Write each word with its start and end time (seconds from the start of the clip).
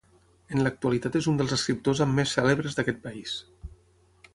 En 0.55 0.63
l'actualitat 0.67 1.19
és 1.21 1.27
un 1.33 1.37
dels 1.41 1.55
escriptors 1.57 2.03
amb 2.07 2.21
més 2.21 2.35
cèlebres 2.39 2.79
d'aquest 2.79 3.05
país. 3.09 3.41